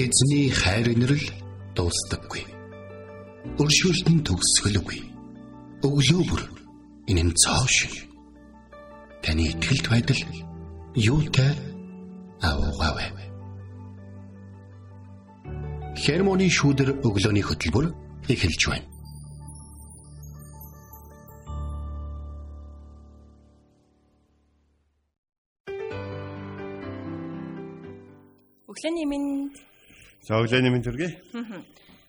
[0.00, 1.26] Эзний хайр инрэл
[1.76, 2.40] дуустдаггүй.
[3.60, 5.00] Өршөөлт нь төгсгөлгүй.
[5.84, 6.42] Өглөө бүр
[7.10, 8.08] энэ нь цоо шиг.
[9.20, 10.20] Таны ихтгэлд байдал
[10.96, 11.52] юутай
[12.40, 13.28] аавгаавэ.
[16.00, 17.92] Хермоны шүүдэр өглөөний хөтөлбөр
[18.32, 18.88] эхэлж байна.
[28.64, 29.52] Өглөөний минь
[30.20, 31.16] За өглөөний мэнд хүргэе.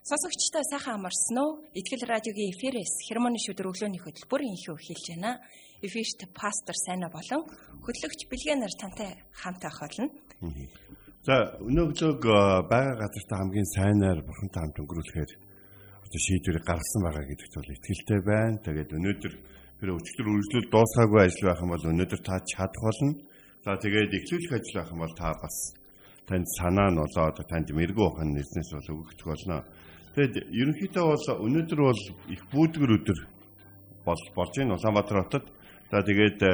[0.03, 1.63] сонсогчтой сайхан амарсан уу?
[1.71, 5.39] Итгэл радиогийн эфирээс хермоны шүдэр өглөөний хөтөлбөр инхүү эхэлж байна.
[5.79, 7.47] Эфирт пастор Сайна болон
[7.79, 10.11] хөтлөгч Бэлгэнаар тантай хамт авах болно.
[11.23, 15.31] За өнөөглөөг э, байгаа газартаа хамгийн сайнаар бурхантай хамт өнгөрүүлэхээр
[16.03, 18.57] одоо шийдвэрийг гаргасан байгаа гэдэгт бол итгэлтэй байна.
[18.59, 19.33] Тэгээд өнөөдөр
[19.79, 23.15] тэр өчигдөр үргэлжлүүл дуусгаагүй ажил байх юм бол өнөөдөр та чадах болно.
[23.63, 25.55] За тэгээд эхлүүлэх ажил байх юм бол та бас
[26.27, 29.65] танд санаа нь болоо одоо танд мэрэгүү ухаан нэснээс бол өгөгдөх болно.
[30.15, 32.01] Тэгэд ерөнхийдөө бол өнөөдөр бол
[32.33, 33.19] их бүүдгэр өдөр
[34.05, 35.45] бол болж байна Улаанбаатар хотод.
[35.91, 36.53] За тэгээд э,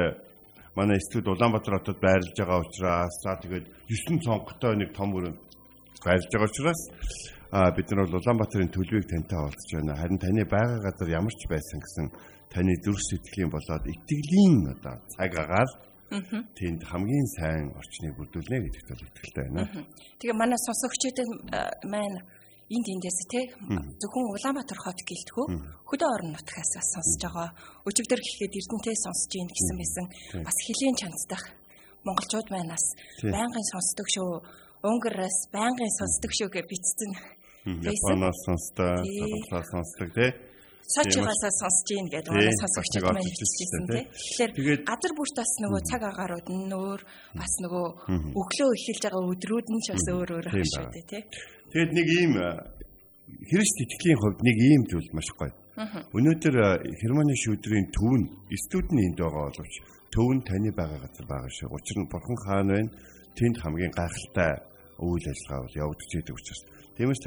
[0.78, 5.34] манай студ Улаанбаатар хотод байрлаж байгаа учраас за тэгээд 9 цонхтой нэг том өрөө
[6.04, 6.80] байрлаж байгаа учраас
[7.50, 9.96] а бид нар бол Улаанбаатарын төлөвийг тантай олдож байна.
[9.96, 12.06] Харин таны байгаа газар ямар ч байсан гэсэн
[12.52, 15.68] таны зүрх сэтгэлийн болоод итгэлийн одоо цаг агаар
[16.08, 19.86] тэнд хамгийн сайн орчныг бүрдүүлнэ гэдэгт бол итгэлтэй байна.
[20.16, 21.18] Тэгээ манай сонсогчдод
[21.84, 22.18] маань
[22.68, 23.40] энд эндээс те
[24.00, 25.46] зөвхөн Улаанбаатар хот гэлтгүү
[25.88, 27.48] хөдөө орон нутгаас бас сонсож байгаа.
[27.88, 30.06] Өчигдөр гэхэд Эрдэнэтэй сонсож ийн гэсэн байсан.
[30.44, 31.44] Бас хилийн чанцдах
[32.04, 32.84] монголчууд маань бас
[33.24, 34.32] байнгын сонсдог шүү.
[34.84, 37.12] Унгараас байнгын сонсдог шүү гэж бичсэн.
[37.68, 40.30] Японоос сонсдог, Садрасаас сонсдог тий
[40.86, 44.06] сочигоосоо сонсож ийн гэдэг манай сонсогчид маань хэлчихсэн тийм.
[44.08, 47.00] Тэгэхээр газар бүрт бас нөгөө цаг агаарууд нь өөр
[47.36, 47.86] бас нөгөө
[48.40, 51.24] өглөө эхэлж байгаа өдрүүд нь ч бас өөр өөр байх шүү дээ тийм.
[51.72, 52.32] Тэгээд нэг ийм
[53.28, 55.52] Христ итгэлийн хувьд нэг ийм зүйл маш гоё.
[56.16, 56.56] Өнөөдөр
[57.00, 58.26] Германы шүүдрийн төв нь
[58.64, 59.74] студ нь энд байгаа боловч
[60.08, 61.68] төв нь таны байгаа газар байгаа шиг.
[61.68, 62.90] Учир нь Бурхан хаана байна?
[63.36, 64.52] Тэнд хамгийн гайхалтай
[64.98, 66.62] үйл ажиллагаа бол явагдаж идэг учраас.
[66.96, 67.22] Тиймээс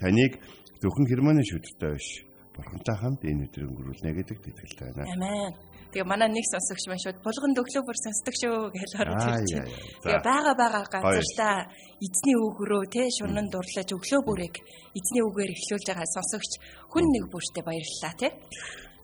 [0.00, 0.32] таныг
[0.80, 2.08] зөвхөн Германы шүүдртэй биш
[2.54, 5.10] бурхантай хамт энэ өдрийг өнгөрүүлнэ гэдэгт итгэлтэй байна.
[5.10, 5.52] Амен.
[5.90, 9.70] Тэгээ манай нэг сонсогч маань шууд булганд өглөө бүр сонсдог шүү гэж орж ирж байна.
[10.02, 11.54] Тэгээ бага бага газартаа
[11.98, 14.56] эзний үгрөө те шунан дурлаж өглөө бүрийг
[14.98, 16.50] эзний үгээр эхлүүлж байгаа сонсогч
[16.90, 18.28] хүн нэг бүртээ баярлалаа те.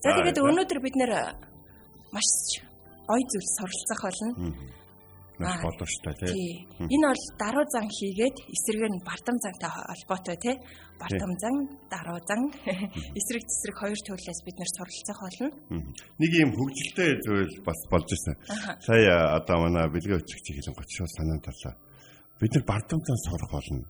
[0.02, 1.12] За тэгээд өнөөдөр бид нэр
[2.14, 2.30] маш
[3.06, 4.30] гоё зүйл суралцах болно
[5.40, 6.68] маш боловчтой тий.
[6.78, 10.56] Энэ бол даруй зан хийгээд эсрэг нь бардам зантай холбоотой тий.
[11.00, 11.54] Бардам зан,
[11.88, 12.40] даруй зан
[13.18, 15.48] эсрэг цэсрэг хоёр төрлөөс бид нэр суралцах болно.
[16.20, 18.34] Нэг юм хөгжилтэй зүйл бас болж ирсэн.
[18.84, 21.74] Сая одоо манай бэлгээ өчгч хэлэн гоцшоо санаанд тарлаа.
[22.40, 23.84] Бид нар бардам зан сурах болно.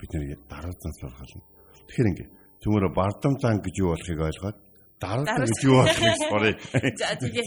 [0.00, 1.42] Бид нар даруй зан сурах болно.
[1.88, 2.28] Тэгэхээр ингээ
[2.64, 4.58] төмөрө бардам зан гэж юу болохыг ойлгоод
[5.00, 6.52] дараад гэж юу болох юм sorry.
[6.98, 7.46] За тэгээд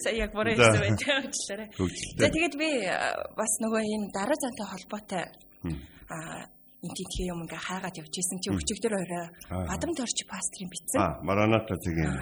[0.00, 1.68] сая яг бүрээ хэлсэн байж уучлаарай.
[2.16, 2.68] За тэгээд би
[3.36, 5.24] бас нөгөө энэ дараа зантай холбоотой
[6.08, 6.48] аа
[6.80, 9.28] интинтхи юм ингээ хаагаад явж исэн чи өчигдөр орой
[9.68, 11.00] бадам торч пастрын бичсэн.
[11.00, 12.16] Аа мараната зэгийн.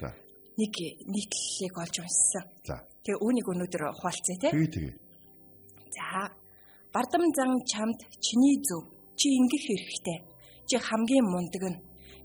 [0.00, 0.12] За.
[0.60, 0.74] Нэг
[1.08, 2.44] нийтлэлийг олж уншсан.
[2.68, 2.76] За.
[3.04, 4.52] Тэгээ үүнийг өнөөдөр хуваалцъя те.
[4.52, 4.94] Тэгээ тэгээ.
[5.96, 6.28] За.
[6.92, 8.84] Бардам зан чамд чиний зөв.
[9.16, 10.18] Чи ингэх хэрэгтэй.
[10.68, 11.78] Чи хамгийн мундаг нь.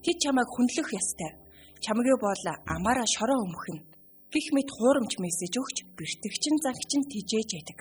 [0.04, 1.45] Тэд чамайг хүндлэх ёстой
[1.84, 2.44] чамгийн бол
[2.76, 3.80] амаараа шороо өмхөн
[4.34, 7.80] гих мэд хуурамч мессеж өгч бэртгчин загчин тижээж яадаг.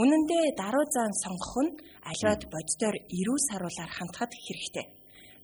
[0.00, 1.76] Үнэн дээр даруй заан сонгох нь
[2.10, 4.86] аливаад боддоор эрүү саруулаар хандхад хэрэгтэй.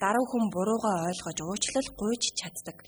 [0.03, 2.79] Даруй хүн буруугаа ойлгож уучлал гуйж чаддаг.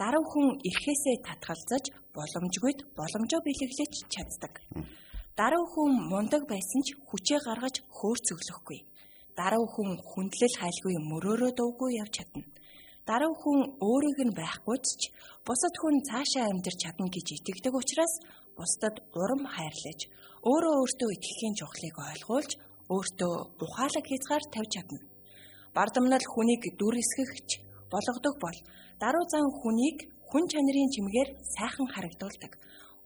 [0.00, 1.84] Даруй хүн эрхээсээ татгалзаж
[2.16, 4.54] боломжгүйд боломжоо бэлэглэж чаддаг.
[5.38, 8.78] Даруй хүн мундаг байсан ч хүчээ гаргаж хөөрцөглөхгүй.
[9.38, 12.42] Даруй хүн хүндлэл хайлгүй мөрөөрөө дуугүй явж чадна
[13.08, 15.02] Даруй хүн өөрийг нь байхгүйч ч
[15.46, 18.14] бусад хүн цаашаа амьдрч чадна гэж итгэдэг учраас
[18.54, 20.00] бусдад урам хайрлаж
[20.50, 22.50] өөрөө өөртөө итгэхийн чухлыг ойлгуулж
[22.94, 23.34] өөртөө
[23.64, 25.00] ухаалаг хязгаар тавьж чадна.
[25.74, 27.50] Бардамнал хүнийг дүр эсгэгч
[27.90, 28.58] болгодог бол
[29.02, 29.98] даруй зан хүнийг
[30.30, 32.52] хүн чанарын чимгээр сайхан харагдуулдаг.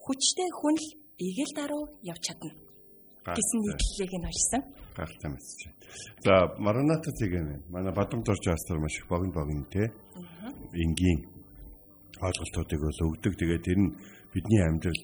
[0.04, 0.88] Хүчтэй хүн л
[1.28, 2.65] игэл даруй явж чадна
[3.34, 4.62] гэсэн нийтлэлийг нь олсон.
[4.94, 5.78] Гартай мэсэж байна.
[6.24, 6.32] За
[6.62, 9.90] Мараната цэгийн манай Бадам дорж астар маш их богино богино те.
[10.72, 11.20] Энгийн
[12.22, 13.32] ойлголтуудыг бол өгдөг.
[13.34, 13.94] Тэгээд тэр нь
[14.32, 15.02] бидний амьдрал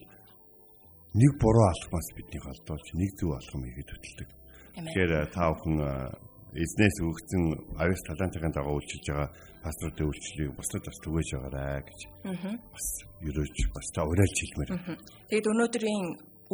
[1.15, 4.29] нэг буруу алхмаас биднийг холдуулж нэг зөв алхам хийгээд хөтэлдэг.
[4.73, 5.77] Тэгэхээр та бүхэн
[6.53, 7.43] эзнээс өгсөн
[7.81, 9.29] авис талантын дагуу үйлчилж байгаа
[9.65, 12.01] пасторуудын үйлчлэлийг бусдад бас түгээж байгаарай гэж.
[12.73, 12.87] Бас
[13.25, 14.71] ерөөж бас та уриалж хэлмээр.
[15.33, 16.05] Тэгэд өнөөдрийн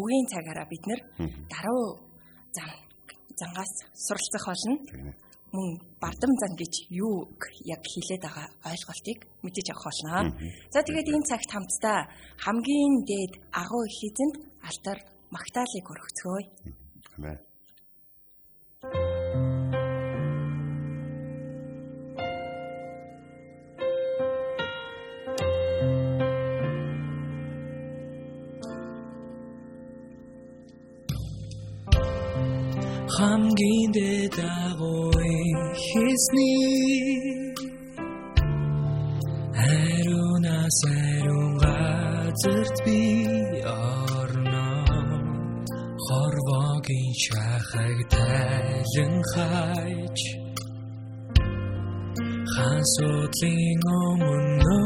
[0.00, 1.00] үгийн цагаараа бид нэр
[1.52, 1.82] даруй
[2.56, 2.70] зам
[3.40, 4.74] зангаас суралцах болно.
[5.56, 5.68] Мөн
[6.02, 7.14] бардам зан гэж юу
[7.64, 10.36] яг хэлээд байгаа ойлголтыг мэдэж авах болно.
[10.74, 11.98] За тэгээд энэ цагт хамтдаа
[12.44, 14.34] хамгийн дээд агуу их эзэнд
[14.68, 14.98] алтар
[15.34, 16.44] магтаалыг өргөцгөөе.
[17.16, 17.38] Амен.
[33.18, 35.34] Хамгийн дэд агуй
[35.82, 37.50] хийсний
[39.70, 43.02] Аруунаас аруун газарт би
[43.66, 44.68] орно.
[46.04, 50.18] Хорвогийн шахаг тайлан хайж
[52.52, 54.80] Хаан судлын өмнө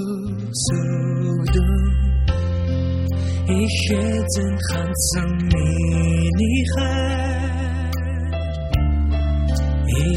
[0.00, 1.10] өвдөсөгдөн
[3.60, 7.19] Ich эзэн хандсан миний хайр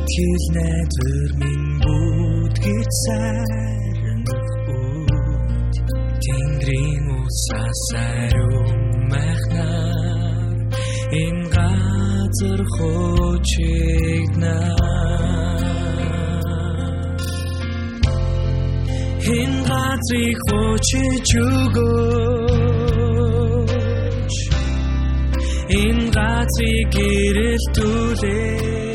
[0.04, 2.56] Итгэл найдвар минь бүгд
[3.04, 4.24] сайран
[4.68, 5.76] үүд
[6.24, 10.60] Тэнгэрийн усаас ариун махнаар
[11.24, 14.76] энэ газар хочигнаа
[19.40, 21.84] Энэ газрыг хочиж өгөөч.
[25.84, 28.93] Энэ газрыг гэрэлтүүлээч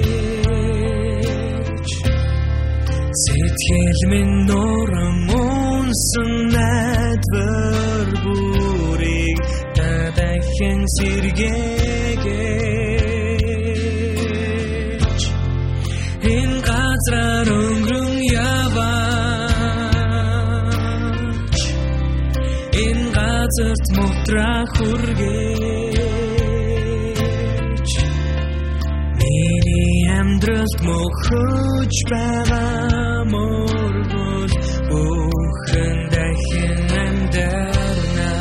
[3.58, 9.40] Сэтгэл минь нуран унсан найдвар бүрийг
[10.16, 11.50] дахин сэргээгээч.
[16.36, 18.14] Энэ газраар өнгөрөн
[18.54, 19.08] яваач.
[22.86, 26.08] Энэ газарт мутраа хүргээж
[29.18, 34.54] Миний амьдралд мөхөж байгаа мөргөл
[34.88, 38.32] бүхэн дахин амьдарна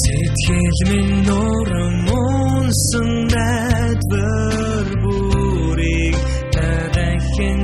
[0.01, 3.09] Сэтгэл минь нуран унсан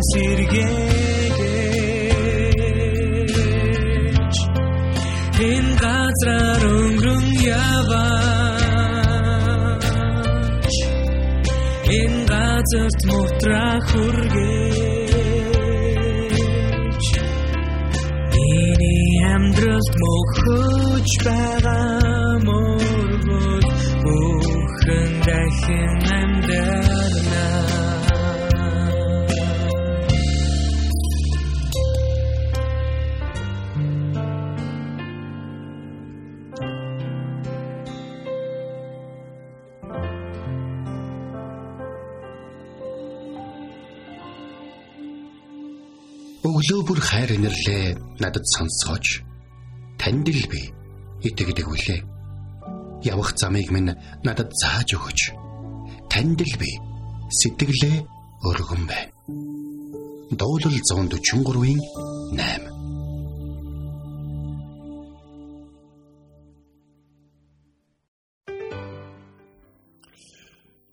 [0.09, 1.01] сэргээгээч
[5.41, 8.35] Энэ газраар өнгөрөн яваач.
[11.99, 15.01] Энэ газарт мутраа хүргээж
[18.33, 23.67] Миний амьдралд мөхөж байгаа мөргөл
[24.03, 26.00] бүхэн дахин
[46.41, 49.21] Өглөө бүр хайр инэрлээ надад сонсгооч.
[50.01, 50.73] Танд л би
[51.21, 52.01] итгэдэг үлээ.
[53.05, 53.93] Явах замыг минь
[54.25, 55.37] надад зааж өгөөч.
[56.09, 56.71] Танд л би
[57.29, 57.97] сэтгэлээ
[58.41, 59.13] өргөн байна.
[60.33, 61.81] Дуулал 143-ийн
[62.33, 62.81] 8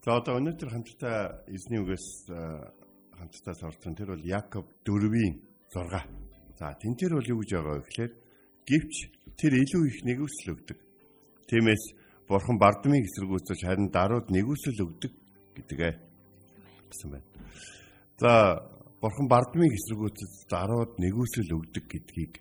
[0.05, 2.33] За одоо өнөөдөр хамтдаа эзний үгээс
[3.19, 5.35] хамтдаа сурсан тэр бол Яков 4-ийн
[5.75, 6.29] 6.
[6.59, 8.13] За тэнтэр бол юу гэж байгаа вэ гэхээр
[8.67, 8.95] гівч
[9.39, 10.79] тэр илүү их нэгүсэл өгдөг.
[11.51, 11.85] Тиймээс
[12.29, 15.13] бурхан бардамыг эсэргүүцэж харин дарууд нэгүсэл өгдөг
[15.55, 15.95] гэдгээ
[16.91, 17.29] гэсэн байна.
[18.19, 18.33] За
[19.01, 22.35] бурхан бардамыг эсэргүүцэж дарууд нэгүсэл өгдөг гэдгийг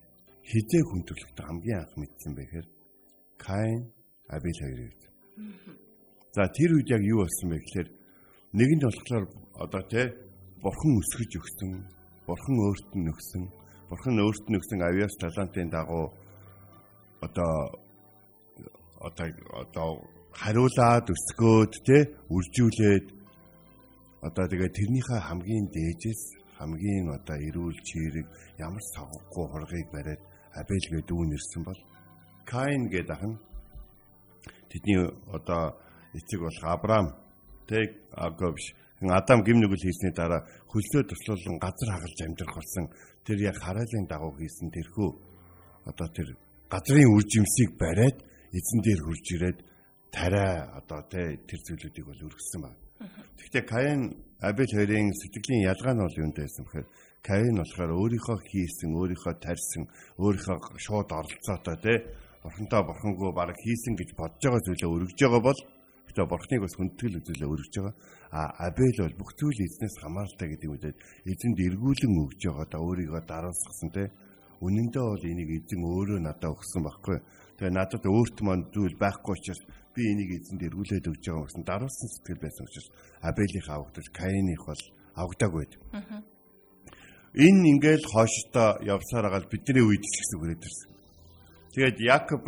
[0.49, 2.67] хизээ хүн төрлөختө хамгийн анх мэдсэн байхээр
[3.37, 3.81] Каин
[4.27, 5.01] Абель хоёрыг.
[6.35, 7.89] За тэр үед яг юу болсон бэ гэхээр
[8.57, 9.25] нэг нь болохоор
[9.61, 10.07] одоо тий
[10.63, 11.71] бурхан өсгөж өгсөн,
[12.27, 13.43] бурхан өөрт нь өгсөн,
[13.89, 16.13] бурхан өөрт нь өгсөн авиас талантын дагуу
[17.21, 17.53] одоо
[18.99, 19.27] одоо
[19.61, 19.89] одоо
[20.33, 22.03] хариулаад өсгөөд тий
[22.35, 23.05] үржүүлээд
[24.27, 26.21] одоо тэгээ тэрнийхээ хамгийн дээжээс
[26.57, 30.21] хамгийн одоо эрүүл чирэг ямар савггүй хургийг бариад
[30.57, 31.81] Абель гэдэг дүүн ирсэн бол
[32.49, 33.37] Каин гэдэг ах нь
[34.69, 35.01] тэдний
[35.37, 35.77] одоо
[36.17, 37.07] эцэг болох Авраам
[37.69, 40.41] тэг Агов биш Адам гим нүгэл хийсний дараа
[40.73, 42.85] хөлсөө туслуулан газар хагалж амьдрах болсон.
[43.25, 45.09] Тэр яг хараалын дагуу хийсэн тэрхүү.
[45.85, 46.33] Одоо тэр
[46.65, 48.17] газрын үр жимсийг бариад
[48.57, 49.59] эзэн дээр хурж ирээд
[50.09, 52.79] тариа одоо тэ тэр зүйлүүдийг бол өргөссөн байна.
[53.37, 54.01] Гэхдээ Каин
[54.41, 56.87] Абель хоёрын сэтгэлийн ялгаа нь бол юунд байсан бэхээр
[57.21, 59.83] Каин болохоор өөрийнхөө хийсэн, өөрийнхөө тарьсан,
[60.17, 61.93] өөрийнхөө шууд оролцоотой тэ
[62.41, 65.59] бурхантай бурхангүй баг хийсэн гэж бодож байгаа зүйлээ өргөж байгаа бол
[66.17, 67.95] тэгээ бурхныг бас хүндэтгэл үзүүлээ өргөж байгаа.
[68.33, 70.93] А Абель бол бүх зүйл эзнээс хамааралтай гэдэг үедээ
[71.29, 74.09] эзэнд эргүүлэн өгж байгаа да өөрийгөө дараалсгсан тэ
[74.65, 77.17] үнэндээ бол энийг эзэн өөрөө надад өгсөн байхгүй.
[77.61, 79.61] Тэгээ надад өөрт манд зүйл байхгүй учраас
[79.93, 82.89] би энийг эзэнд эргүүлээд өгж байгаа гэсэн даруулсан сэтгэл байсан учраас
[83.21, 84.83] Абелийнх авагдаж Каиных бол
[85.21, 85.73] авагдаагүй байд.
[87.37, 90.89] Энэ ингээл хооштой явсаар агаал бидний үед ч гэсэн хүрээд ирсэн.
[91.77, 92.45] Тэгээд Якоб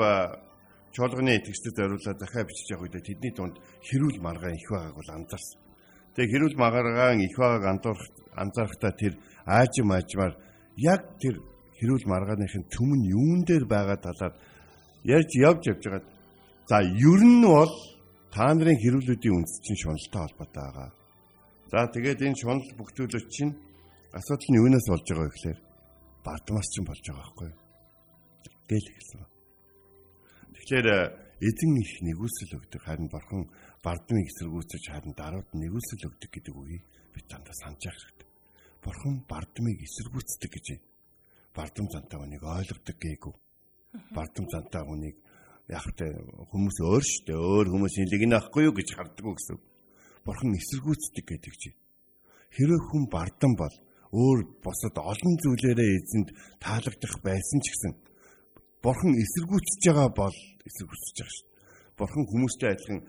[0.96, 3.56] чуулганы итгэжтэй зориулаад захаа бичиж явах үед тэдний дунд
[3.88, 5.60] хэрүүл маргаан их байгааг бол анзаарсан.
[6.16, 7.66] Тэгээ хэрүүл маргаан их байгааг
[8.42, 9.14] анзаарахтаа тэр
[9.46, 10.34] аажим аажмаар
[10.78, 11.36] яг тэр
[11.80, 14.34] хэрүүл маргааныхын түмэн юун дээр байгаа талаар
[15.04, 16.04] ярьж явж явж байгаа.
[16.70, 17.74] За ер нь бол
[18.34, 20.90] та нарын хэрүүлүүдийн үндэс чинь шуналтай холбоотой байгаа.
[21.72, 23.54] За тэгээд энэ шунал бүгдүүлэг чинь
[24.14, 25.60] асуудал нь юунаас болж байгаа вэ гэхээр
[26.26, 27.52] бардамаас чинь болж байгаа байхгүй.
[28.70, 29.39] Гэл хэлсэн.
[30.60, 30.88] Тэгэхээр
[31.40, 33.48] эзэн их нэгүсэл өгдөг харин бурхан
[33.80, 36.84] бардамыг эсэргүүцэж харин дарууд нэгүсэл өгдөг гэдэг үгийг
[37.16, 38.28] бид дандаа санаж хэрэгтэй.
[38.84, 40.68] Бурхан бардамыг эсэргүүцдэг гэж
[41.56, 43.36] бардам зантай хүнийг ойлгодог гээгүй.
[44.12, 45.16] Бардам зантай хүнийг
[45.72, 46.12] яг тэ
[46.52, 49.58] хүмүүс өөр штэ өөр хүмүүсийн лиг нахгүй юу гэж харддаг гэсэн.
[50.28, 51.72] Бурхан эсэргүүцдэг гэдэг чи.
[52.52, 53.76] Хэрэг хүн бардам бол
[54.12, 58.09] өөр босод олон зүйлээрээ эзэнд таалагдах байсан ч гэсэн
[58.84, 61.48] Бурхан эсэргүүцэж байгаа бол эсэргүүцэж байгаа шүү.
[62.00, 63.00] Бурхан хүмүүстэй адилхан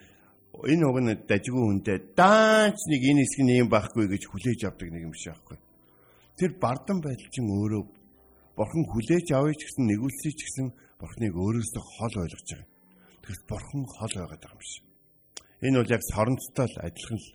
[0.72, 4.88] энэ уг нь дажгүй хүнтэй даач нэг энэ хэсэг нь юм байхгүй гэж хүлээж авдаг
[4.90, 5.58] нэг юм шиг байхгүй.
[6.38, 7.82] Тэр бардам байдал чинь өөрөө
[8.58, 10.66] Бурхан хүлээж авъя ч гэсэн нэгүүлсэй ч гэсэн
[10.98, 12.68] Бурханыг өөрөөсөө хол ойлгож байгаа.
[13.22, 14.84] Тэгэхээр Бурхан хол байгаад байгаа юм шиг.
[15.64, 17.28] Энэ бол яг соронцтой л адилхан л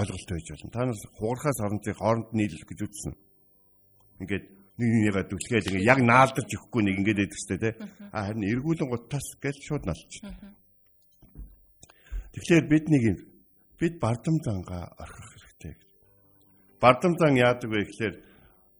[0.00, 0.70] ойлголт байж болно.
[0.74, 3.14] Та нар хугархаас соронцыг хооронд нийлэх гэж үзсэн.
[4.22, 4.44] Ингээд
[4.80, 7.76] нэг нэгээ дүлгээл ингээд яг наалдарч өгөхгүй нэг ингээд байдаг ч тийм.
[8.16, 10.12] А харин эргүүлэн гутаас гэж шууд налч.
[12.32, 13.18] Тэгэхээр бид нэг юм
[13.80, 15.74] бид бардам зангаа орхих хэрэгтэй.
[16.80, 18.14] Бардам зан яадаг вэ гэхээр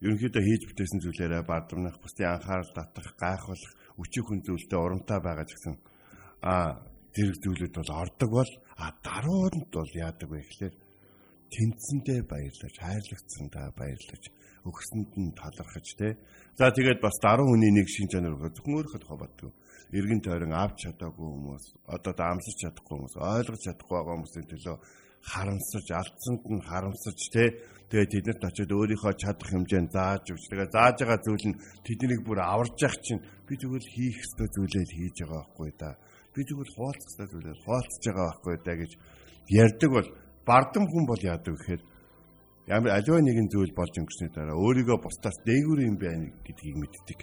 [0.05, 5.77] ерөнхийдөө хийж бүтээсэн зүйлээрээ бардамнах, бусдын анхаарал татах, гайхуулах, өчиг хүн зүйлтэй урамтай байгаа гэсэн
[6.41, 6.81] а
[7.13, 10.75] зэрэг зүйлүүд бол ордог бол а даруунд бол яадаг вэ гэхээр
[11.53, 14.23] тэнцэндээ баярлаж, хайрлагдсандаа баярлаж,
[14.69, 16.17] өгсөнд нь талархаж те.
[16.59, 19.51] За тэгээд бас даруй хүний нэг шин чанар өгөө зөвхөн өөрөхөд хободгүй.
[19.97, 24.77] Иргэн тойрон авч чадаагүй хүмүүс, одоо даамсаж чадахгүй хүмүүс, ойлгож чадахгүй байгаа хүмүүсийн төлөө
[25.21, 27.45] харамсаж, алдсанд нь харамсаж те
[27.91, 30.47] Тэгээд тэднэрт очиод өөрийнхөө чадах хэмжээнд зааж өгч.
[30.47, 33.19] Тэгээд зааж байгаа зүйл нь тэднийг бүр аварж явах чинь
[33.51, 35.99] би тэгвэл хийх ёстой зүйлээ хийж байгаа байхгүй да.
[36.31, 38.93] Би тэгвэл хуваалцах ёстой зүйлээ хуваалцаж байгаа байхгүй да гэж
[39.51, 40.09] ярьдаг бол
[40.47, 41.83] бардам хүн бол яадаг гэхээр
[42.67, 47.21] ямар аливаа нэгэн зүйл болж өнгөрсний дараа өөрийгөө бусдаас дээгүүр юм байна гэдгийг мэддэг.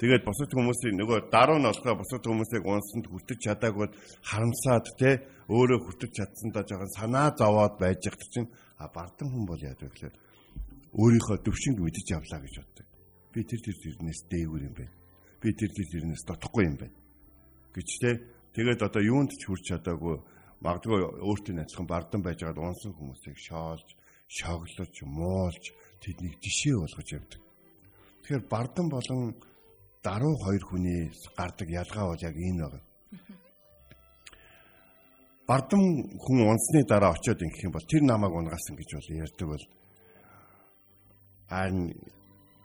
[0.00, 3.88] Тэгээд бусад хүмүүсийн нөгөө даруй нь болохоо бусад хүмүүсийг унсанд хүртэж чадаагүй
[4.24, 5.10] харамсаад те
[5.52, 8.48] өөрөө хүртэж чадсандаа жоохон санаа зовоод байж байгаа чинь
[8.80, 10.08] А бардам хүн бол яа гэвэл
[10.96, 12.86] өөрийнхөө төвшинг мэдэж явлаа гэж боддог.
[13.28, 14.94] Би тэр тэр тэрнээс дээгүүр юм байна.
[15.36, 16.96] Би тэр тэр тэрнээс дотохгүй юм байна.
[17.76, 18.10] гэж те
[18.56, 20.16] тэгээд одоо юунд ч хүрч чадаагүй
[20.64, 23.88] магадгүй өөртөө адилхан бардам байж байгаад унсан хүмүүсийг шоолж,
[24.36, 25.64] шоглож, муулж
[26.02, 27.40] тэднийг жишээ болгож явдаг.
[28.22, 29.34] Тэгэхээр бардам болон
[30.06, 32.88] даруй хоёр хүний гардаг ялгаа бол яг энэ байна
[35.50, 35.82] бардам
[36.22, 39.64] хүн унсны дараа очиод ингэх юм бол тэр намайг унгасан гэж бол ярьдаг бол
[41.50, 41.90] харин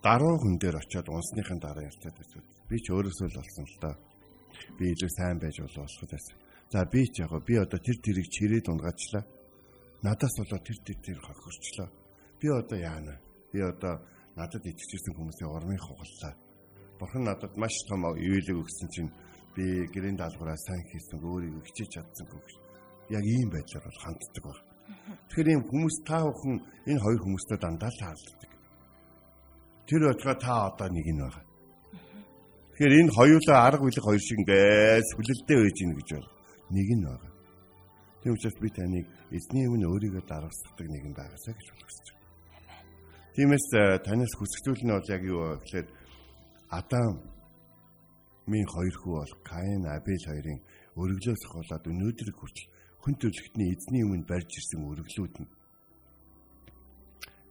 [0.06, 2.46] гаруй хүн дээр очиод унсныхын дараа ярьдаг гэсэн.
[2.70, 3.96] Би ч өөрөөсөө л болсон л доо.
[4.78, 6.38] Би илүү сайн байж болох байсан.
[6.70, 9.26] За би ч яг би одоо тэр тэрийг чирээд унгаачлаа.
[10.04, 11.90] Надаас болоо тэр тэр тэр хохирчлоо.
[12.40, 13.16] Би одоо яана?
[13.52, 14.02] Би одоо
[14.36, 16.34] надад итгэжсэн хүмүүсийн ормыг хугаллаа.
[17.00, 19.12] Бурхан надад маш том ивэлэг өгсөн чинь
[19.56, 22.56] би гэрийн даалгавраа сайн хийсэн өөрийгөө хичээж чадсангүй гэж
[23.16, 24.60] яг ийм байдлаар бол ханддаг баг.
[25.30, 26.56] Тэгэхээр ийм хүмүүс та бүхэн
[26.92, 28.52] энэ хоёр хүмүүстэй дандаа л хаалддаг.
[29.88, 31.46] Тэр өдрөө та одоо нэг нь байгаа.
[32.76, 36.30] Тэгэхээр энэ хоёулаа арга билэг хоёр шиг ингээс хүлэлдэй байж гин гэж бол
[36.76, 37.35] нэг нь байгаа.
[38.26, 42.26] Тийм учраас би таныг эзний өмнө өөрийгөө дараалцдаг нэгэн байгаасаа гэж хүсэж байна.
[43.38, 45.88] Тиймээс э, танаас хүсэгтүүл нь бол яг юу вэ гэхээр
[46.74, 47.22] Адам
[48.50, 50.58] минь хоёр хүү бол Каин, Абель хоёрын
[50.98, 52.70] өргөлөөс болоод өнөөдрийг хүртэл
[53.06, 55.50] хүн төрлөختний эзний өмнө барьж ирсэн өргөлүүд нь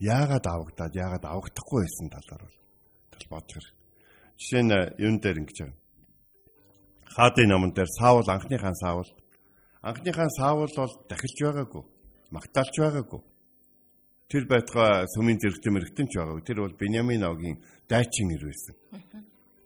[0.02, 3.74] яагаад авагдаад яагаад авагдахгүй байсан талаар бол бодох хэрэг.
[4.42, 5.78] Жишээ нь юун дээр ингэж байна.
[7.14, 9.06] хаадын номон дээр Саул анхны хаан Саул
[9.84, 11.84] анхны хаан Саул бол дахилж байгаагүй
[12.34, 13.22] магтаалж байгаагүй.
[14.30, 16.42] Тэр байтугай сүмийн зэрэгтэй мэрэгтэн ч байгаагүй.
[16.42, 18.74] Тэр бол Беньямин ногийн дайчин нэр байсан.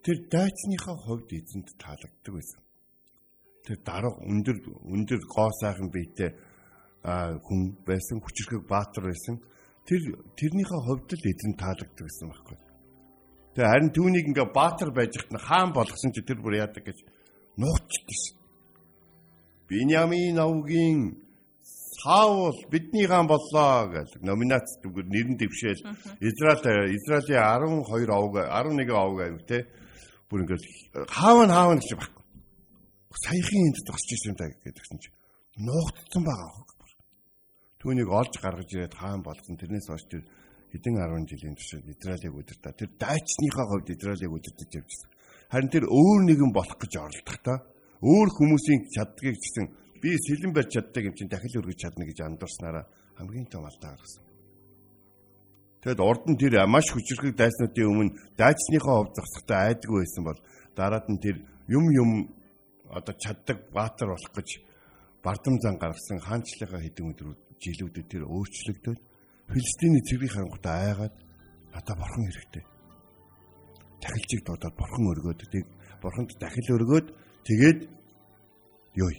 [0.05, 2.61] Тэр дайчныхаа хувьд эзэнд таалагддаг байсан.
[3.65, 6.29] Тэр дарга өндөр өндөр гоо сайхан биетэй
[7.01, 9.41] хүн байсан хүчрхэг баатар байсан.
[9.87, 10.01] Тэр
[10.37, 12.57] тэрнийхээ хувьд л эзэн таалагддаг гэсэн байхгүй.
[13.55, 16.99] Тэгээ харин түүнийг ингээ баатар байж хат хаан болгосон чи тэр бүр яадаг гэж
[17.57, 18.38] нууцчихсэн.
[19.69, 20.99] Биньямин авгийн
[22.01, 25.83] Саул бидний хаан боллоо гэж номинац зүгээр нэрэн дэвшээл
[26.25, 27.43] Израиль Израилийн
[27.85, 29.67] 12 овг 11 овг аяг те
[30.29, 30.63] бүр ингээд
[31.11, 32.23] хаав нь хаав нь гэж баггүй.
[33.13, 35.09] Саяхан энд тусч ирсэн та гэдгсэн чи
[35.61, 36.65] нуугдсан байгаа.
[37.77, 39.53] Түүнийг олж гаргаж ирээд хаан болсон.
[39.59, 40.23] Тэрнээс хойш тэр
[40.73, 42.73] хэдэн 10 жилийн турш Израилийг удирдаа.
[42.73, 45.09] Тэр дайчныхаа хувьд Израилийг удирдах явжсэн.
[45.51, 47.57] Харин тэр өөр нэгэн болох гэж оролдохдоо
[47.99, 49.65] өөр хүмүүсийн чаддгийг гэсэн
[50.01, 52.85] би сэлэн барьж чаддаг юм чинь дахил өргөж чадна гэж андуурснараа
[53.19, 54.23] хамгийн том алдаа гаргасан.
[55.83, 60.39] Тэгэд урд нь тэр маш хүчрхэг дайснуудын өмнө дайчныхаа хувьд зогсохтой айдгүй байсан бол
[60.75, 61.35] дараад нь тэр
[61.67, 62.11] юм юм
[62.87, 64.49] одоо чаддаг баатар болох гэж
[65.23, 68.95] бардам зан гаргасан хаанчлалынхаа хэдэн өдрүүд жилүүдэд тэр өөрчлөгдөв
[69.49, 71.15] Филистиний цэврийг харангуйтай айгаад
[71.73, 72.63] надад борхон хэрэгтэй.
[73.97, 75.65] Дахилжиг дуудаад борхон өргөөд тийг
[76.01, 77.07] бурханд дахил өргөөд
[77.49, 77.79] тэгээд
[79.01, 79.11] ёо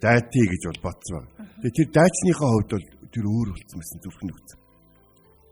[0.00, 1.30] дайти гэж бол бодсон байна.
[1.60, 4.58] Тэгээд тэр дайчныхаа хувьд бол тэр өөр болсон гэсэн зүрхэн үгсэн.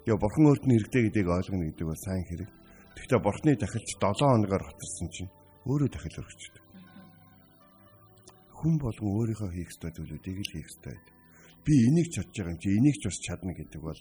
[0.09, 2.51] Яа бурхан өөрт нь хэрэгтэй гэдгийг ойлгоно гэдэг бол сайн хэрэг.
[2.97, 5.31] Гэхдээ бурхны дахилч 7 хоногоор хоцорсон чинь
[5.69, 6.63] өөрөө дахил өргөжтэй.
[8.59, 10.97] Хүн болгон өөрийнхөө хийх ёстой зүйлүүдийг л хийх ёстой
[11.65, 14.01] би энийг чадж байгаа юм чи энийг ч бас чадна гэдэг бол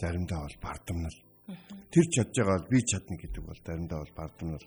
[0.00, 1.18] заримдаа бол бардамнал.
[1.92, 4.64] Тэр чадж байгаа бол би чадна гэдэг бол заримдаа бол бардамнал.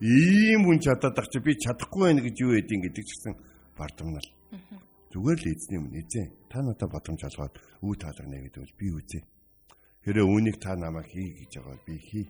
[0.00, 3.34] Ийм хүн чадаад ах чи би чадахгүй байх гэж юу ядин гэдэг чигсэн
[3.78, 4.28] бардамнал.
[5.14, 6.34] Зүгээр л эзний юм эзэн.
[6.50, 7.54] Та надад бодомж олгоод
[7.86, 9.22] үе таалгана гэдэг бол би үзье.
[10.02, 12.26] Хэрэг үүнийг та намайг хий гэж байгаа би хий.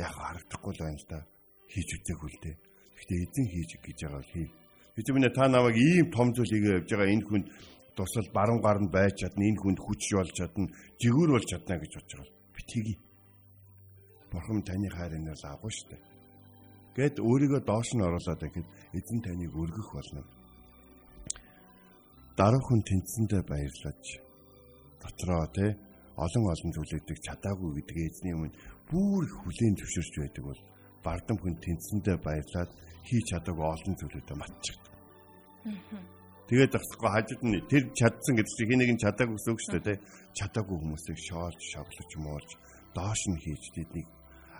[0.00, 1.20] Яг харагдахгүй л байна л да.
[1.68, 2.56] Хийж үзээгүй л дээ.
[2.96, 4.48] Гэхдээ эзэн хийж гэж байгаа бол хий.
[4.96, 7.46] Бид минь та намайг ийм том зүйл хийгээ явж байгаа энэ хүнд
[7.92, 11.92] тусал баруун гар нь байж чадна энэ хүнд хүч болж чадна жигүүр болж чадна гэж
[12.00, 12.32] бодож байгаа.
[12.56, 12.98] Би тгий.
[14.32, 16.13] Бурхан таны хайрыг л агуу штэ.
[16.94, 20.22] Гэт өөрийгөө доош нь оруулаад ихэд эзэн таныг өргөх болно.
[22.38, 24.02] Дараахан тэнцэндээ баярлаж
[25.02, 25.66] дотроо те
[26.14, 28.54] олон олон зүйлүүдийг чадаагүй гэдэг эзний өмнө
[28.90, 30.62] бүр хүлээн зөвшөөрч байдаг бол
[31.02, 32.70] бардам хүн тэнцэндээ баярлаад
[33.02, 34.94] хийж чадаагүй олон зүйлүүдэд матчихдаг.
[36.46, 39.98] Тэгээд зогсохгүй хажууд нь тэр чадсан гэдэг чинь хэнийг нь чадаагүй гэсэн үг шүү дээ.
[40.38, 42.50] Чадаагүй хүмүүсийг шоолж, шоглож, муулж
[42.94, 44.08] доош нь хийж тэднийг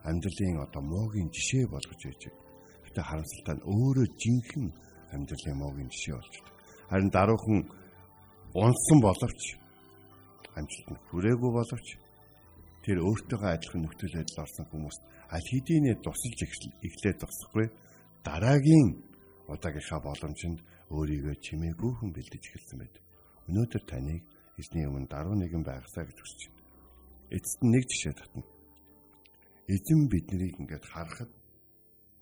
[0.08, 2.22] амьдралын одоо муугийн жишээ болгож байж.
[2.84, 4.70] Гэтэ харамсалтай нь өөрөө жинхэнэ
[5.14, 6.52] амьдралын муугийн жишээ болж байна.
[6.90, 7.60] Харин даруухан
[8.54, 9.42] унсан боловч
[10.58, 11.88] амжилтанд хүрээгүй боловч
[12.84, 14.96] тэр өөртөөгөө адилхан нөхцөл байдал орсон хүмүүс
[15.34, 16.38] аль хэдийнэ тусалж
[16.84, 17.66] эхлээд зогсохгүй
[18.28, 18.88] дараагийн
[19.48, 20.60] удаагийнхаа боломжинд
[20.92, 22.96] өөрийгөө чимээгүй хүн бэлдэж эхэлсэн байд.
[23.48, 24.22] Өнөөдөр таныг
[24.60, 26.62] эзний өмнө 11 байгасаа гэж хүсэж байна.
[27.36, 28.42] Эцэст нь нэг жишээ татна.
[29.68, 31.30] Эзэн биднийг ингээд харахад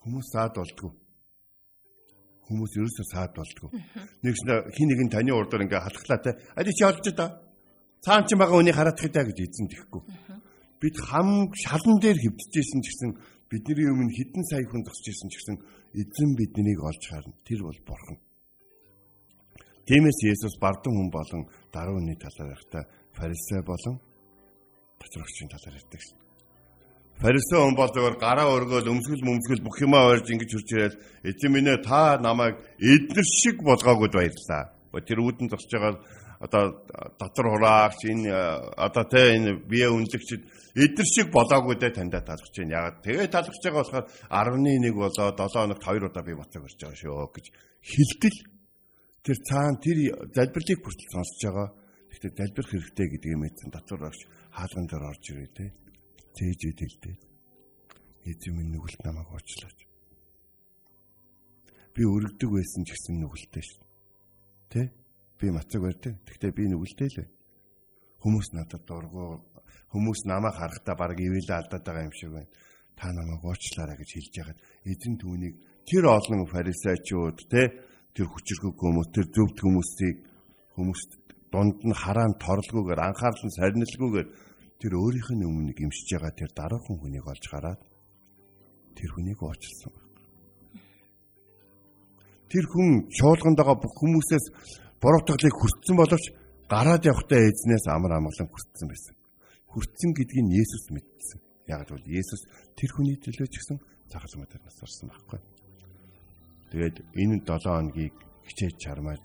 [0.02, 0.92] хүмүүс саад болдгоо.
[2.46, 3.70] Хүмүүс ерөөсөө саад болдгоо.
[4.22, 6.34] Нэгс хин нэг нь таны урдаар ингээд халахлаатай.
[6.54, 7.42] Ади чи олж да.
[8.02, 10.02] Цаан ч байгаа үнийг хараадах даа гэж эзэн тэхгүй.
[10.82, 13.10] Бид хам шалан дээр хөвдөжсэн ч гэсэн
[13.50, 15.56] бидний өмнө хідэн сая хүн зогсож ирсэн ч гэсэн
[15.98, 17.34] эзэн биднийг олж харна.
[17.46, 18.18] Тэр бол бурхан.
[19.86, 21.42] Тиймээс Есүс бардам хүн болон
[21.74, 22.86] дарууны талаар ярихтаа
[23.18, 23.98] фарисей болон
[25.02, 26.21] доторгчийн талаар ярьдаг шин.
[27.20, 30.94] Фарисей хүн бол зөвөр гараа өргөөл өмсгөл мөмсгөл бүх юмаа ойрж ингэж хурж ирээд
[31.28, 34.72] эзэн минь ээ та намайг эднэр шиг болгоогод баярлаа.
[35.06, 36.00] Тэр үүдэн зогсож байгаа
[36.42, 36.82] одоо
[37.18, 38.26] дотор хураагч энэ
[38.74, 40.42] одоо тэ энэ бие үнэлэгчд
[40.74, 42.90] эдгэр шиг болоогүй дэ таньда талхаж байна.
[42.90, 44.06] Яг тэгээ талхаж байгаа болохоор
[44.58, 47.46] 11 болоо 7 хоногт 2 удаа би боцоо гарч байгаа шүү гэж
[47.86, 48.38] хилдэл
[49.22, 49.98] тэр цаана тэр
[50.34, 51.68] залбирлыг бүртэл сонсож байгаа.
[52.10, 54.20] Гэхдээ залбирх хэрэгтэй гэдгийг мэдсэн татвар багш
[54.50, 55.66] хаалган дээр орж ирээ те.
[56.36, 57.12] Зээжэд хэлдэ.
[58.24, 59.78] Эзэн минь нүгэлт намайг уучлаач.
[61.92, 63.84] Би өргөдөг байсан ч гэсэн нүгэлтэй шүү.
[64.72, 64.92] Тэ?
[65.36, 66.16] Би мацаг барьдаг.
[66.24, 67.34] Гэхдээ би нүгэлтэй л байна.
[68.22, 69.44] Хүмүүс надад дургу
[69.92, 72.48] хүмүүс намайг харахтаа баг ивэлээ алдаад байгаа юм шиг байна.
[72.96, 77.62] Та намайг уучлаарай гэж хэлж яхад эзэн түүнийг тэр олон фарисеучуд те
[78.16, 80.16] тэр хүчрхэг хүмүүс тэр зөвд хүмүүсийг
[80.76, 81.10] хүмүүст
[81.52, 84.28] дунд нь хараан торлгүйгээр анхаарал нь сарнилгүйгээр
[84.82, 87.78] тэр өөрийнх нь өмнө гимшиж байгаа тэр дараахан хүнийг олж хараад
[88.98, 89.94] тэр хүнийг уучлсан.
[92.50, 94.46] тэр хүн чуулганд байгаа бүх хүмүүсээс
[94.98, 96.24] буруутгалыг хүртсэн боловч
[96.68, 99.14] гараад явахдаа эзнээс амар амгалан хүртсэн байсан.
[99.72, 101.38] Хүртсэн гэдгийг Есүс мэдсэн.
[101.70, 102.42] Яг л Есүс
[102.76, 103.78] тэр хүний төлөө ч гэсэн
[104.10, 105.40] цагаалмаа дээр нас орсон байхгүй.
[106.74, 109.24] Тэгээд энэ 7 хоногийг хичээж чармааж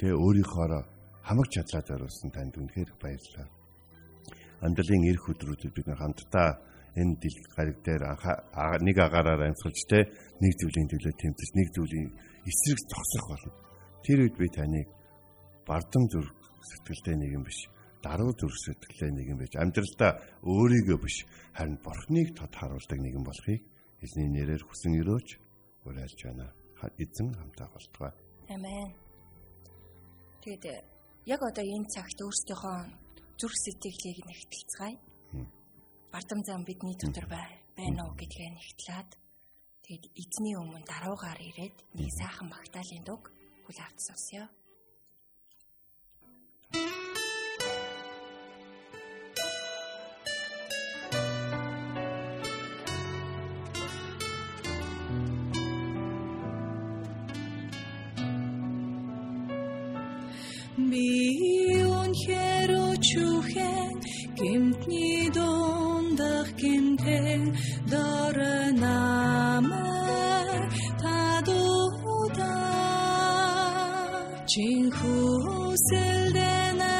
[0.00, 0.80] тэгээ өөрийнхөө
[1.28, 3.55] хамаг чадлаа зориулсан танд үнэхээр баярлалаа.
[4.64, 6.48] Амдлын эх өдрүүдэд бид хамтдаа
[6.96, 8.02] энэ дил гариг дээр
[8.80, 9.98] нэг агаараар амьсгалж те
[10.40, 12.08] нэг зүйлийн төлөө тэмцэж нэг зүйлийн
[12.48, 13.52] эсрэг зогсох болно.
[14.00, 14.88] Тэр үед би таныг
[15.68, 16.32] бардам зүрх
[16.72, 17.68] сэтгэлтэй нэг юм биш
[18.00, 21.16] даруй зүрх сэтгэлтэй нэг юм биш амьдралдаа өөрийгөө биш
[21.52, 23.60] харин бурхныг тод харуулдаг нэг юм болохыг
[24.00, 25.28] эзний нэрээр хүсэн өрөөж
[25.84, 26.48] уриалж байна.
[27.02, 28.12] Эзэн хамтаа болтугай.
[28.52, 28.92] Амен.
[30.44, 30.84] Тэгээд
[31.26, 33.05] яг одоо энэ цагт өөрсдийнхөө
[33.36, 34.96] зүрх сэтгэлийг нэгтэлцгаая
[36.12, 39.10] бардам зам бидний дотор байна уу гэдгээ нэгтлээд
[39.84, 43.28] тэгэд эзний өмнө даруугаар ирээд нэг сайхан магтаалын дуг
[43.68, 44.48] хүл авч сонсё.
[60.90, 61.04] Би
[61.84, 62.45] үнхээр
[63.06, 63.94] өчүүхэн
[64.38, 65.86] гимтний доо
[66.60, 67.42] гинтэн
[67.92, 68.90] дорнамай
[71.02, 72.54] тадуда
[74.50, 75.98] чинхүсэлдэн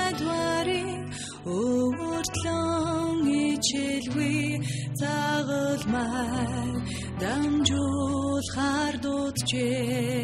[0.07, 0.87] адвари
[1.57, 3.19] өөртлөн
[3.51, 4.41] ичэлгүй
[5.01, 6.71] загалмай
[7.23, 10.16] дамжуулахар дутжээ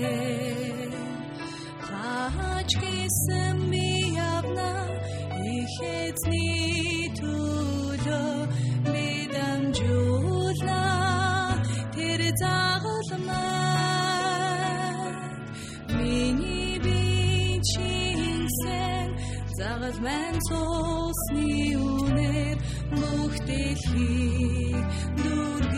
[19.63, 22.59] Загас мэн цусны үнээр
[22.97, 24.85] бүх дэлхийг
[25.23, 25.72] дүргээ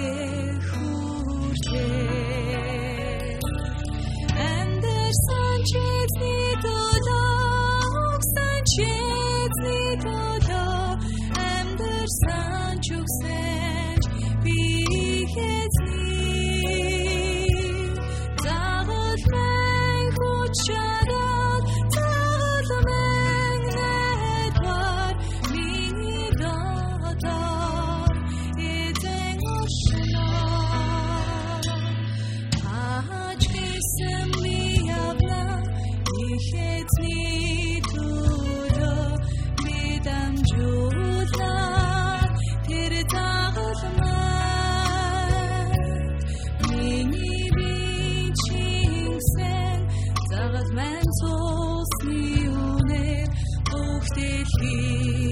[54.44, 55.23] Krishna.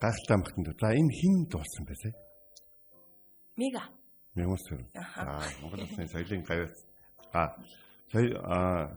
[0.00, 0.66] Гайхалтай амхтанд.
[0.80, 2.14] За энэ хин дуулсан байлээ?
[3.56, 3.82] Мега.
[4.34, 4.86] Мегас тэр.
[4.94, 6.76] Аа Монгол улсын соёлын гавьяас.
[7.32, 7.48] Аа
[8.12, 8.96] соёл аа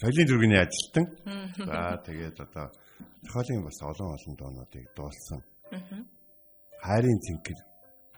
[0.00, 1.06] соёлын зүргийн ажилтан.
[1.66, 2.66] За тэгээд одоо
[3.26, 5.40] зохиолын бас олон олон доонуудыг дуулсан.
[6.84, 7.60] Хайрын цэнхэр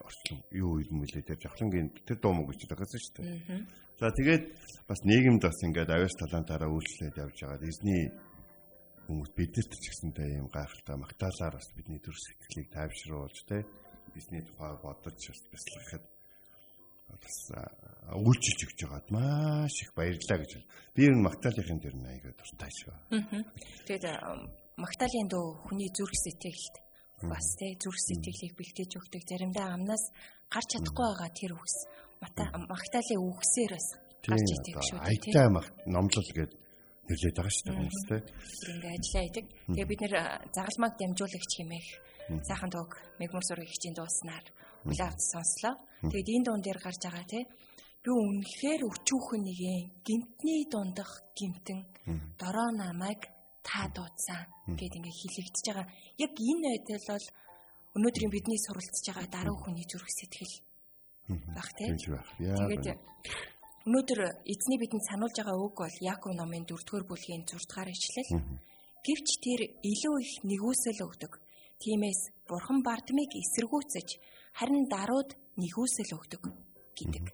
[0.07, 3.67] орчлон юу юм мөлий тэр жавхлангийн тэр дуу мөг гэж байгаас шүү дээ.
[4.01, 4.45] За тэгээд
[4.89, 7.69] бас нийгэмд бас ингээд авьяас талаантаараа үйлчлээд явж байгаа.
[7.71, 8.03] Эзний
[9.07, 13.67] хүмүүс биднэрт ч гэсэнтэй юм гайхалтай магтаалаар бас бидний төр сэтгэлийг тайвшруулж тэ
[14.17, 16.05] эзний тухай бодож бас бясалгахад
[17.13, 17.39] бас
[18.13, 20.71] үйлчилж өгч байгаад маш их баярлалаа гэж бол.
[20.95, 22.95] Би ер нь Магдалийнхын дээр нь аягаа дуртай шүү.
[23.87, 24.07] Тэгээд
[24.81, 26.75] Магдалины дөө хүний зүрх сэтгэлд
[27.29, 29.23] бас тий зүрх сэтгэлийг бэлтэж өгдөг.
[29.29, 30.05] Заримдаа амнаас
[30.49, 31.77] гарч чадахгүй байгаа тэр үгс.
[32.23, 33.87] Магдалины үгсээр бас
[34.25, 34.99] гарч идэг шүү.
[35.05, 35.49] Аятаа
[35.87, 36.62] номлол гэдэг
[37.09, 38.21] нэрлээд байгаа шүү дээ хүмүүс тий.
[38.73, 39.47] Ингээ ажиллаа идэг.
[39.73, 40.15] Тэгээ бид нэр
[40.55, 41.89] загалмайг дамжуулагч хэмээх
[42.47, 44.45] сайхан тог мегмор сургын хичээн дууснаар
[44.87, 45.75] улаавд сонслоо.
[46.11, 47.45] Тэгээд энэ дуун дээр гарч байгаа тий
[48.03, 51.87] би үнэхээр өчүүхэн нэгэн гимтний дундах гимтэн
[52.35, 53.31] дороо намайг
[53.63, 54.43] та дуудсан
[54.75, 55.87] гэд ингээ хилэгдэж байгаа.
[56.19, 57.27] Яг энэ байдал бол
[57.95, 60.55] өнөөдрийн бидний суралцж байгаа даруй хүний зүрх сэтгэл
[61.55, 61.95] баг тийм.
[61.95, 62.99] Тэгээд
[63.83, 68.39] өнөөдөр эзний бидэнд сануулж байгаа үг бол Яаков номын 4-р бүлгийн 6 дугаар ишлэл.
[69.03, 71.33] Гэвч тэр илүү их нэгүсэл өгдөг.
[71.83, 74.09] Тиймээс бурхан Бартмыг эсэргүүцэж
[74.55, 76.43] харин дарууд нэгүсэл өгдөг
[76.95, 77.25] гэдэг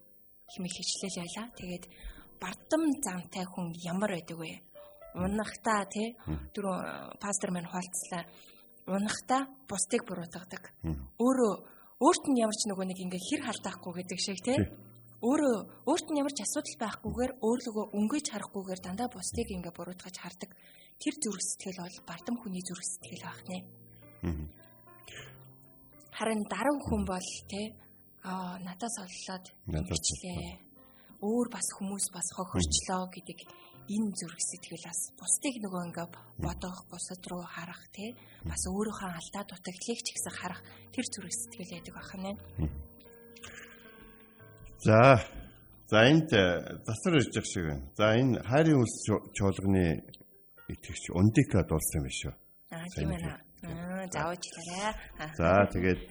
[0.49, 1.47] хэмээх хичлэл байлаа.
[1.53, 1.85] Тэгээд
[2.41, 4.65] бардам замтай хүн ямар байдаг вэ?
[5.21, 6.17] Унахтаа тий
[6.57, 8.25] дөрөв пастор маань хуалцлаа.
[8.89, 10.73] Унахтаа бусдыг буруутгадаг.
[11.21, 11.53] Өөрөө
[12.01, 14.57] өөрт нь ямар ч нөгөө нэг ингээ хэр халдаахгүй гэдэг шиг тий
[15.19, 20.51] өөрөө өөрт нь ямар ч асуудал байхгүйгээр өөрлөгөө өнгөж харахгүйгээр дандаа бусдыг ингээ буруутгаж хардаг.
[21.03, 23.59] Тэр зүрх сэтгэл бол бардам хүний зүрх сэтгэл байх нэ.
[26.15, 27.67] Харин даруй хүн бол тий
[28.23, 30.63] аа надаас оллоод мэдчлээ.
[31.19, 33.39] Өөр бас хүмүүс бас хохирчлоо гэдэг
[33.91, 38.15] энэ зүрх сэтгэл бас бусдыг нөгөө ингээ бодох, бусад руу харах тий
[38.47, 40.63] бас өөрийнхөө алдаа дутагдлыг ч ихсэн харах
[40.95, 42.31] тэр зүрх сэтгэл байдаг бахна.
[44.79, 45.21] За
[45.91, 46.31] за энд
[46.87, 47.85] засвар ирж байгаа шиг байна.
[47.99, 48.97] За энэ хайрын үлс
[49.37, 49.85] чуулганы
[50.73, 52.35] итгэгч Ундика дуулсан юм шүү.
[52.71, 53.27] Аа тийм ээ.
[53.67, 54.95] Аа заавчлаарай.
[55.35, 56.07] За тэгээд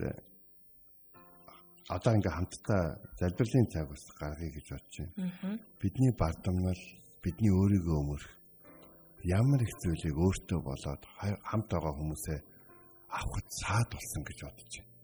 [1.95, 2.83] одоо ингээ хамтдаа
[3.19, 5.59] залбирлын цаг бас гаргая гэж бодож байна.
[5.79, 6.81] Бидний бардамнал
[7.23, 8.31] бидний өөрийгөө өмөрөх
[9.23, 11.01] ямар их зүйлийг өөртөө болоод
[11.47, 12.39] хамт байгаа хүмүүсээ
[13.19, 14.95] авахд саад болсон гэж бодож байна.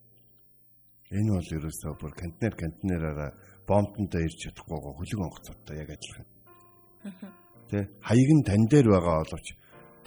[1.14, 3.32] Энэ бол ерөөсөө бүр контейнер контейнераараа
[3.68, 6.28] бомбтонтой ирж чадахгүй гоо хөлөг онгоцтой яг адилхан.
[7.70, 9.48] Тэ хаяг нь тань дээр байгаа боловч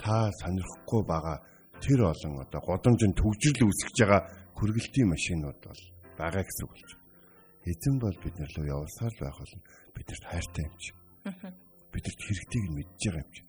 [0.01, 1.37] та сонирхгүй байгаа
[1.81, 4.21] тэр олон одоо годомжинд төгжрөл үүсгэж байгаа
[4.57, 5.81] хүргэлтийн машинууд бол
[6.17, 7.05] байгаа гэсэн үг болж байна.
[7.67, 9.61] Эзэн бол бид нар руу явсаар байх болно.
[9.95, 10.91] Бидэрт хайртай юм чи.
[11.93, 13.41] Бидэрт хэрэгтэйг нь мэдж байгаа юм чи.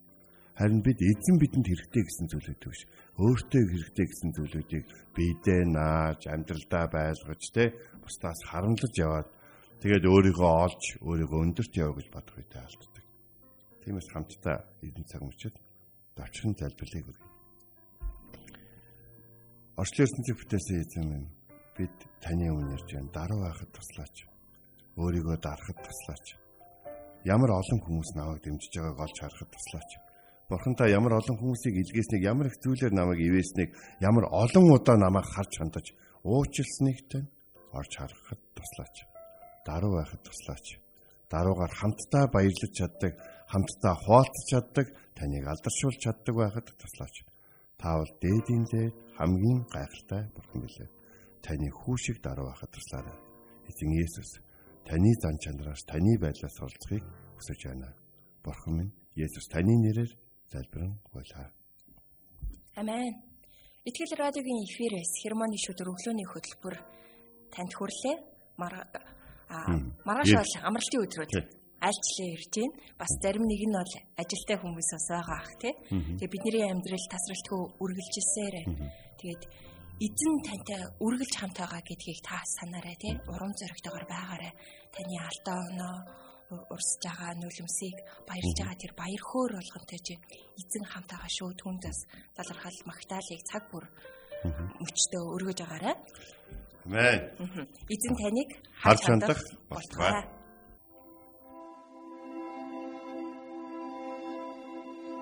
[0.59, 2.83] Харин бид эзэн бидэнд хэрэгтэй гэсэн зүйлүүдийг биш.
[3.23, 9.29] Өөртөө хэрэгтэй гэсэн зүйлүүдийг бидээ нааж, амьдралдаа байлгаж, тэ бусдаас харамлаж яваад
[9.83, 13.05] тэгээд өөрийгөө олж, өөрийгөө өндөрт яв гэж бодох үедээ алддаг.
[13.83, 15.55] Тиймээс хамтдаа эзэн цаг мөчөд
[16.19, 17.29] давчрын залбирлыг хүргэе.
[19.79, 21.29] Орчлын ертөнцийг бүтээсэн эзэн минь
[21.79, 23.15] бид таны өмнө ирж байна.
[23.15, 24.17] Даруй байхад туслаач.
[24.99, 26.27] Өөрийгөө дарахад туслаач.
[27.23, 29.91] Ямар олон хүмүүс намайг дэмжиж байгааг олж харахад туслаач.
[30.51, 33.71] Бурхан та ямар олон хүмүүсийг илгээснийг, ямар их зүйлээр намайг ивээснийг,
[34.03, 35.87] ямар олон удаа намайг харж хандаж
[36.27, 37.29] уучлсныг тань
[37.71, 39.08] орж харахад туслаач.
[39.69, 40.67] Даруй байхад туслаач.
[41.33, 43.15] Даруугаар хамтдаа баярлаж чаддаг,
[43.53, 44.87] хамтдаа хуалцж чаддаг,
[45.19, 47.17] таныг алдаршуулж чаддаг байхад туслаач.
[47.81, 50.91] Та бол дээдийн дээд хамгийн гайхалтай бурхан билээ
[51.43, 53.17] таны хүүшиг даруй байхад туслаарай.
[53.69, 54.31] Эзэн Есүс
[54.85, 57.05] таны зан чанараас таны байдлаас суралцахыг
[57.37, 57.89] хүсэж байна.
[58.45, 60.13] Бурхан минь Есүс таны нэрээр
[60.53, 61.49] залбирэн гуйлаа.
[62.77, 63.15] Амен.
[63.89, 66.77] Итгэл радиогийн эфирээс хермоны шүдэр өглөөний хөтөлбөр
[67.55, 68.17] танд хүрлээ.
[69.49, 71.33] Маргааш бол амралтын өдрүүд
[71.81, 72.75] альчлаа ирж байна.
[72.99, 75.75] Бас зарим нэг нь бол ажилтай хүмүүс бас байгаа ах тий.
[75.89, 78.57] Тэгээ бидний амьдрал тасралтгүй үргэлжилсээр.
[79.21, 79.43] Тэгээд
[80.03, 83.15] эзэн тантай үргэлж хамт байгаа гэдгийг та санаарай тий.
[83.31, 84.53] Урам зоригтойгоор байгаарай.
[84.91, 85.95] Таны алдаа өнөө
[86.75, 90.15] урсж байгаа нүлэмсийг баярлж байгаа тэр баяр хөөр болгонтой чи
[90.59, 91.51] эзэн хамт байгаа шүү.
[91.63, 92.01] Түүнээс
[92.37, 93.85] залархал магтаалыг цаг бүр
[94.81, 95.97] мөчтөө өргөж агаарай.
[96.85, 97.21] Амен.
[97.89, 98.51] Эзэн таныг
[98.83, 100.25] харж хандах болтугай.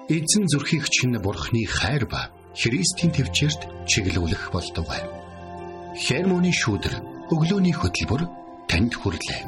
[0.09, 4.87] Эзэн зүрхийг чинь бурхны хайр ба Христийн төвчөрт чиглүүлэх болдог.
[5.99, 6.95] Хермоны шүүдэр
[7.33, 8.23] өглөөний хөтөлбөр
[8.71, 9.41] танд хүрэлээ.